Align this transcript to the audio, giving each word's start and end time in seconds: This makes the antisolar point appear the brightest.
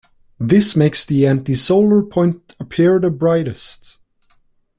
This 0.39 0.75
makes 0.75 1.05
the 1.05 1.25
antisolar 1.25 2.01
point 2.09 2.55
appear 2.59 2.97
the 2.97 3.11
brightest. 3.11 3.99